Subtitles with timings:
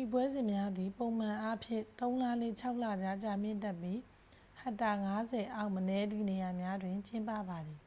[0.00, 3.98] ဤပွဲစဉ်များသည် ပုံမှန်အားဖြင့် သုံး လနှင့် ခြောက် လကြား ကြာမြင့်တတ်ပြီး
[4.58, 4.90] ဟက်တာ
[5.24, 7.80] 50 အောက် မနည်းသည့် နေရာများတွင် ကျင်းပပါသည်